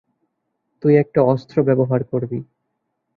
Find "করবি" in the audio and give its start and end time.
2.03-2.39